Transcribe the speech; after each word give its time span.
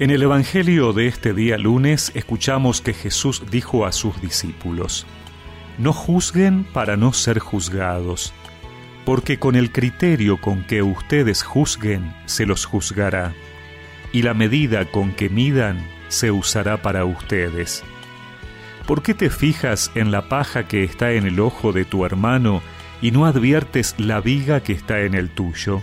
En 0.00 0.10
el 0.10 0.22
Evangelio 0.22 0.92
de 0.92 1.08
este 1.08 1.34
día 1.34 1.58
lunes 1.58 2.12
escuchamos 2.14 2.80
que 2.80 2.94
Jesús 2.94 3.42
dijo 3.50 3.84
a 3.84 3.90
sus 3.90 4.20
discípulos, 4.20 5.08
No 5.76 5.92
juzguen 5.92 6.62
para 6.62 6.96
no 6.96 7.12
ser 7.12 7.40
juzgados, 7.40 8.32
porque 9.04 9.40
con 9.40 9.56
el 9.56 9.72
criterio 9.72 10.40
con 10.40 10.62
que 10.62 10.82
ustedes 10.82 11.42
juzguen 11.42 12.14
se 12.26 12.46
los 12.46 12.64
juzgará, 12.64 13.32
y 14.12 14.22
la 14.22 14.34
medida 14.34 14.84
con 14.84 15.10
que 15.10 15.28
midan 15.28 15.84
se 16.06 16.30
usará 16.30 16.80
para 16.80 17.04
ustedes. 17.04 17.82
¿Por 18.86 19.02
qué 19.02 19.14
te 19.14 19.30
fijas 19.30 19.90
en 19.96 20.12
la 20.12 20.28
paja 20.28 20.68
que 20.68 20.84
está 20.84 21.10
en 21.10 21.26
el 21.26 21.40
ojo 21.40 21.72
de 21.72 21.84
tu 21.84 22.04
hermano 22.04 22.62
y 23.02 23.10
no 23.10 23.26
adviertes 23.26 23.96
la 23.98 24.20
viga 24.20 24.60
que 24.62 24.74
está 24.74 25.00
en 25.00 25.14
el 25.14 25.28
tuyo? 25.28 25.82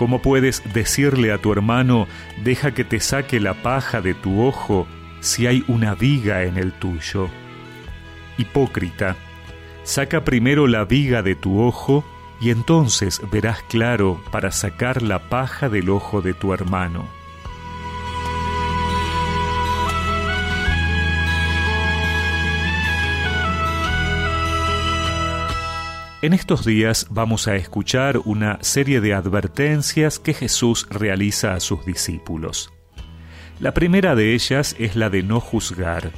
¿Cómo 0.00 0.22
puedes 0.22 0.62
decirle 0.72 1.30
a 1.30 1.36
tu 1.36 1.52
hermano, 1.52 2.08
deja 2.42 2.72
que 2.72 2.84
te 2.84 3.00
saque 3.00 3.38
la 3.38 3.52
paja 3.52 4.00
de 4.00 4.14
tu 4.14 4.40
ojo 4.40 4.86
si 5.20 5.46
hay 5.46 5.62
una 5.68 5.94
viga 5.94 6.44
en 6.44 6.56
el 6.56 6.72
tuyo? 6.72 7.28
Hipócrita, 8.38 9.16
saca 9.82 10.24
primero 10.24 10.66
la 10.68 10.86
viga 10.86 11.20
de 11.20 11.34
tu 11.34 11.60
ojo 11.60 12.02
y 12.40 12.48
entonces 12.48 13.20
verás 13.30 13.60
claro 13.64 14.24
para 14.32 14.52
sacar 14.52 15.02
la 15.02 15.28
paja 15.28 15.68
del 15.68 15.90
ojo 15.90 16.22
de 16.22 16.32
tu 16.32 16.54
hermano. 16.54 17.19
En 26.22 26.34
estos 26.34 26.66
días 26.66 27.06
vamos 27.08 27.48
a 27.48 27.56
escuchar 27.56 28.18
una 28.26 28.58
serie 28.60 29.00
de 29.00 29.14
advertencias 29.14 30.18
que 30.18 30.34
Jesús 30.34 30.86
realiza 30.90 31.54
a 31.54 31.60
sus 31.60 31.86
discípulos. 31.86 32.70
La 33.58 33.72
primera 33.72 34.14
de 34.14 34.34
ellas 34.34 34.76
es 34.78 34.96
la 34.96 35.08
de 35.08 35.22
no 35.22 35.40
juzgar, 35.40 36.12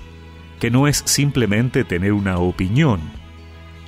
que 0.58 0.72
no 0.72 0.88
es 0.88 1.04
simplemente 1.06 1.84
tener 1.84 2.14
una 2.14 2.38
opinión. 2.38 3.00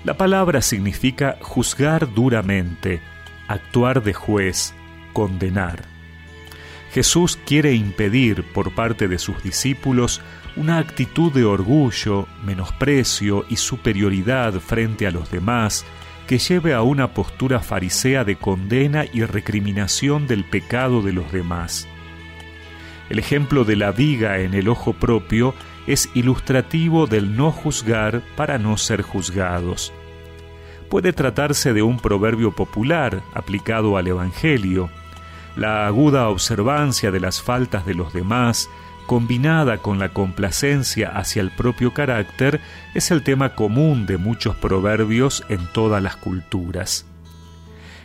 La 0.04 0.16
palabra 0.16 0.62
significa 0.62 1.36
juzgar 1.40 2.14
duramente, 2.14 3.00
actuar 3.48 4.00
de 4.04 4.12
juez, 4.12 4.72
condenar. 5.12 5.82
Jesús 6.92 7.40
quiere 7.44 7.74
impedir 7.74 8.44
por 8.52 8.72
parte 8.72 9.08
de 9.08 9.18
sus 9.18 9.42
discípulos 9.42 10.20
una 10.54 10.78
actitud 10.78 11.32
de 11.32 11.44
orgullo, 11.44 12.28
menosprecio 12.44 13.44
y 13.48 13.56
superioridad 13.56 14.60
frente 14.60 15.08
a 15.08 15.10
los 15.10 15.28
demás 15.28 15.84
que 16.26 16.38
lleve 16.38 16.74
a 16.74 16.82
una 16.82 17.12
postura 17.14 17.60
farisea 17.60 18.24
de 18.24 18.36
condena 18.36 19.04
y 19.12 19.24
recriminación 19.24 20.26
del 20.26 20.44
pecado 20.44 21.02
de 21.02 21.12
los 21.12 21.30
demás. 21.32 21.86
El 23.10 23.18
ejemplo 23.18 23.64
de 23.64 23.76
la 23.76 23.92
viga 23.92 24.38
en 24.38 24.54
el 24.54 24.68
ojo 24.68 24.94
propio 24.94 25.54
es 25.86 26.08
ilustrativo 26.14 27.06
del 27.06 27.36
no 27.36 27.52
juzgar 27.52 28.22
para 28.36 28.58
no 28.58 28.76
ser 28.78 29.02
juzgados. 29.02 29.92
Puede 30.88 31.12
tratarse 31.12 31.72
de 31.72 31.82
un 31.82 31.98
proverbio 31.98 32.52
popular 32.52 33.22
aplicado 33.34 33.96
al 33.96 34.06
Evangelio. 34.06 34.88
La 35.56 35.86
aguda 35.86 36.28
observancia 36.28 37.10
de 37.10 37.20
las 37.20 37.42
faltas 37.42 37.84
de 37.84 37.94
los 37.94 38.12
demás 38.12 38.68
combinada 39.06 39.78
con 39.78 39.98
la 39.98 40.10
complacencia 40.10 41.10
hacia 41.10 41.42
el 41.42 41.50
propio 41.50 41.92
carácter, 41.92 42.60
es 42.94 43.10
el 43.10 43.22
tema 43.22 43.54
común 43.54 44.06
de 44.06 44.18
muchos 44.18 44.56
proverbios 44.56 45.44
en 45.48 45.66
todas 45.72 46.02
las 46.02 46.16
culturas. 46.16 47.06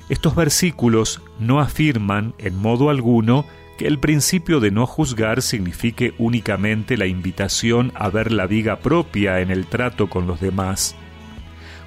Estos 0.10 0.36
versículos 0.36 1.22
no 1.40 1.60
afirman 1.60 2.34
en 2.38 2.58
modo 2.58 2.90
alguno 2.90 3.46
que 3.78 3.88
el 3.88 4.00
principio 4.00 4.60
de 4.60 4.72
no 4.72 4.86
juzgar 4.86 5.42
signifique 5.42 6.14
únicamente 6.18 6.98
la 6.98 7.06
invitación 7.06 7.92
a 7.96 8.10
ver 8.10 8.32
la 8.32 8.46
viga 8.46 8.80
propia 8.80 9.40
en 9.40 9.52
el 9.52 9.68
trato 9.68 10.10
con 10.10 10.28
los 10.28 10.42
demás. 10.42 10.96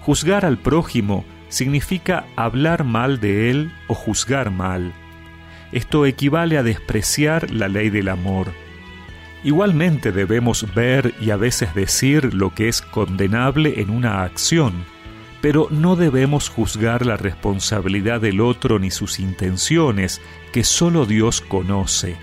Juzgar 0.00 0.44
al 0.44 0.56
prójimo 0.56 1.25
significa 1.48 2.25
hablar 2.34 2.84
mal 2.84 3.20
de 3.20 3.50
él 3.50 3.72
o 3.88 3.94
juzgar 3.94 4.50
mal. 4.50 4.92
Esto 5.72 6.06
equivale 6.06 6.56
a 6.56 6.62
despreciar 6.62 7.50
la 7.50 7.69
ley 7.69 7.91
del 7.91 8.08
amor 8.08 8.62
Igualmente 9.44 10.12
debemos 10.12 10.72
ver 10.75 11.14
y 11.20 11.30
a 11.30 11.36
veces 11.36 11.75
decir 11.75 12.32
lo 12.32 12.54
que 12.54 12.69
es 12.69 12.80
condenable 12.80 13.80
en 13.80 13.91
una 13.91 14.22
acción, 14.22 14.84
pero 15.41 15.66
no 15.70 15.97
debemos 15.97 16.48
juzgar 16.48 17.04
la 17.04 17.16
responsabilidad 17.16 18.20
del 18.20 18.41
otro 18.41 18.78
ni 18.78 18.92
sus 18.92 19.19
intenciones, 19.19 20.20
que 20.52 20.62
solo 20.62 21.06
Dios 21.06 21.41
conoce. 21.41 22.16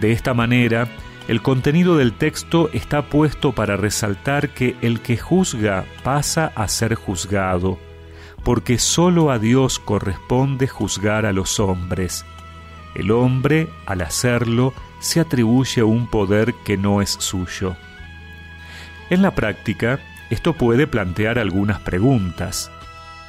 De 0.00 0.12
esta 0.12 0.32
manera, 0.32 0.88
el 1.28 1.42
contenido 1.42 1.98
del 1.98 2.14
texto 2.14 2.70
está 2.72 3.10
puesto 3.10 3.52
para 3.52 3.76
resaltar 3.76 4.48
que 4.48 4.76
el 4.80 5.00
que 5.00 5.18
juzga 5.18 5.84
pasa 6.02 6.52
a 6.54 6.66
ser 6.68 6.94
juzgado, 6.94 7.78
porque 8.42 8.78
solo 8.78 9.30
a 9.30 9.38
Dios 9.38 9.78
corresponde 9.78 10.66
juzgar 10.66 11.26
a 11.26 11.32
los 11.32 11.60
hombres. 11.60 12.24
El 12.94 13.10
hombre, 13.10 13.68
al 13.86 14.00
hacerlo, 14.00 14.74
se 15.00 15.20
atribuye 15.20 15.82
un 15.82 16.06
poder 16.06 16.54
que 16.64 16.76
no 16.76 17.02
es 17.02 17.10
suyo. 17.10 17.76
En 19.10 19.22
la 19.22 19.34
práctica, 19.34 19.98
esto 20.30 20.52
puede 20.52 20.86
plantear 20.86 21.38
algunas 21.38 21.80
preguntas. 21.80 22.70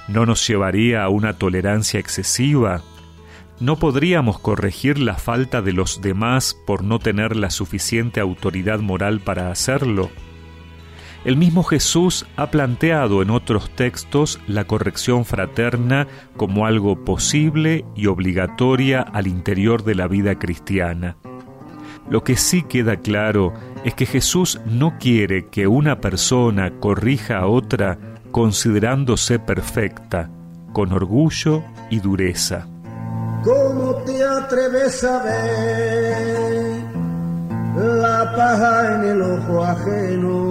¿No 0.07 0.25
nos 0.25 0.45
llevaría 0.47 1.03
a 1.03 1.09
una 1.09 1.33
tolerancia 1.33 1.99
excesiva? 1.99 2.81
¿No 3.59 3.77
podríamos 3.77 4.39
corregir 4.39 4.99
la 4.99 5.15
falta 5.15 5.61
de 5.61 5.73
los 5.73 6.01
demás 6.01 6.55
por 6.65 6.83
no 6.83 6.99
tener 6.99 7.35
la 7.35 7.49
suficiente 7.49 8.19
autoridad 8.19 8.79
moral 8.79 9.19
para 9.19 9.51
hacerlo? 9.51 10.09
El 11.23 11.37
mismo 11.37 11.63
Jesús 11.63 12.25
ha 12.35 12.49
planteado 12.49 13.21
en 13.21 13.29
otros 13.29 13.69
textos 13.75 14.39
la 14.47 14.65
corrección 14.65 15.23
fraterna 15.23 16.07
como 16.35 16.65
algo 16.65 17.05
posible 17.05 17.85
y 17.95 18.07
obligatoria 18.07 19.01
al 19.01 19.27
interior 19.27 19.83
de 19.83 19.93
la 19.93 20.07
vida 20.07 20.39
cristiana. 20.39 21.17
Lo 22.09 22.23
que 22.23 22.35
sí 22.35 22.63
queda 22.63 22.97
claro 22.97 23.53
es 23.85 23.93
que 23.93 24.07
Jesús 24.07 24.59
no 24.65 24.97
quiere 24.99 25.45
que 25.45 25.67
una 25.67 26.01
persona 26.01 26.71
corrija 26.79 27.37
a 27.37 27.47
otra 27.47 27.99
considerándose 28.31 29.37
perfecta, 29.37 30.29
con 30.73 30.91
orgullo 30.91 31.63
y 31.91 31.99
dureza. 31.99 32.67
¿Cómo 33.43 33.93
te 34.05 34.23
atreves 34.23 35.03
a 35.03 35.23
ver 35.23 36.83
la 37.75 38.33
paja 38.35 38.95
en 38.95 39.03
el 39.09 39.21
ojo 39.21 39.63
ajeno 39.63 40.50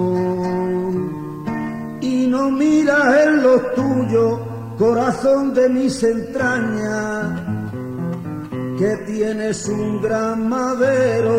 no 2.40 2.50
miras 2.50 3.26
en 3.26 3.42
lo 3.42 3.60
tuyo, 3.74 4.40
corazón 4.78 5.52
de 5.52 5.68
mis 5.68 6.02
entrañas? 6.02 7.60
que 8.80 8.96
tienes 9.12 9.68
un 9.68 10.00
gran 10.00 10.48
madero. 10.48 11.36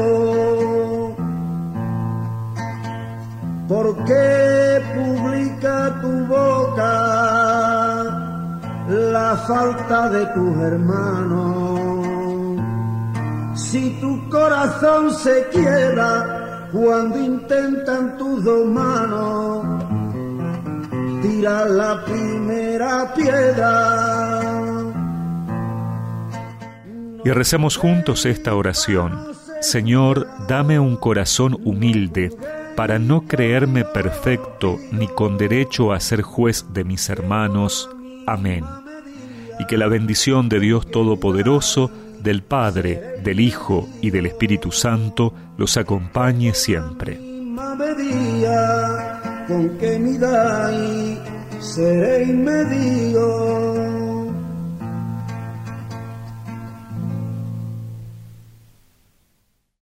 ¿Por 3.67 4.05
qué 4.05 4.79
publica 4.93 5.99
tu 6.01 6.27
boca 6.27 6.93
la 8.87 9.35
falta 9.47 10.09
de 10.09 10.25
tus 10.35 10.57
hermanos? 10.57 11.79
Si 13.55 13.99
tu 13.99 14.29
corazón 14.29 15.11
se 15.11 15.47
quiebra 15.47 16.67
cuando 16.71 17.17
intentan 17.17 18.17
tus 18.19 18.43
dos 18.43 18.67
manos, 18.67 19.80
tira 21.41 21.65
la 21.65 22.05
primera 22.05 23.11
piedra 23.15 24.61
y 27.23 27.29
recemos 27.31 27.77
juntos 27.77 28.25
esta 28.27 28.55
oración. 28.55 29.27
Señor, 29.59 30.27
dame 30.47 30.79
un 30.79 30.97
corazón 30.97 31.57
humilde 31.63 32.31
para 32.75 32.99
no 32.99 33.27
creerme 33.27 33.85
perfecto 33.85 34.77
ni 34.91 35.07
con 35.07 35.37
derecho 35.37 35.93
a 35.93 35.99
ser 35.99 36.21
juez 36.21 36.65
de 36.73 36.83
mis 36.83 37.09
hermanos. 37.09 37.89
Amén. 38.27 38.63
Y 39.59 39.65
que 39.65 39.77
la 39.77 39.87
bendición 39.87 40.47
de 40.49 40.59
Dios 40.59 40.89
Todopoderoso, 40.89 41.91
del 42.21 42.43
Padre, 42.43 43.19
del 43.23 43.39
Hijo 43.39 43.87
y 44.01 44.11
del 44.11 44.27
Espíritu 44.27 44.71
Santo 44.71 45.33
los 45.57 45.77
acompañe 45.77 46.53
siempre. 46.53 47.19
Con 51.71 51.77
que 51.77 51.83
seré 51.83 53.10